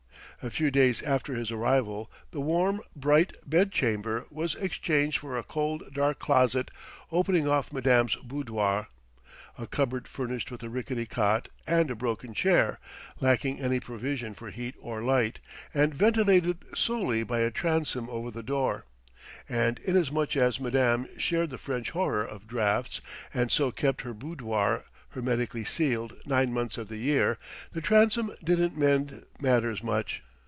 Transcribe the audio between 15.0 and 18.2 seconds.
light, and ventilated solely by a transom